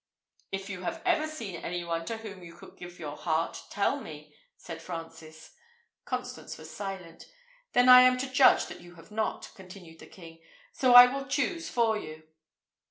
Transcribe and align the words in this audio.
"If 0.51 0.67
you 0.67 0.81
have 0.81 0.99
ever 1.05 1.27
seen 1.27 1.57
any 1.57 1.83
one 1.83 2.05
to 2.05 2.17
whom 2.17 2.41
you 2.41 2.55
could 2.55 2.75
give 2.75 2.97
your 2.97 3.15
heart, 3.15 3.65
tell 3.69 3.99
me," 4.01 4.33
said 4.57 4.81
Francis. 4.81 5.51
Constance 6.05 6.57
was 6.57 6.71
silent. 6.75 7.25
"Then 7.73 7.87
I 7.87 8.01
am 8.01 8.17
to 8.17 8.27
judge 8.27 8.65
that 8.65 8.81
you 8.81 8.95
have 8.95 9.11
not," 9.11 9.51
continued 9.53 9.99
the 9.99 10.07
king; 10.07 10.41
"so 10.73 10.95
I 10.95 11.05
will 11.05 11.27
choose 11.27 11.69
for 11.69 11.99
you." 11.99 12.23